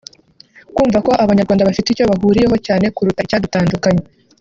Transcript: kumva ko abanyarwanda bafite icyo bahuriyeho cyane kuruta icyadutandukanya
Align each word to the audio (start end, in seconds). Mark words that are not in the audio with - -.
kumva 0.75 0.97
ko 1.05 1.11
abanyarwanda 1.23 1.67
bafite 1.69 1.87
icyo 1.89 2.05
bahuriyeho 2.11 2.55
cyane 2.65 2.85
kuruta 2.95 3.23
icyadutandukanya 3.25 4.03